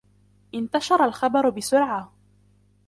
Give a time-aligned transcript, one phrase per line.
[0.53, 2.11] انتشر الخبر بسرعة.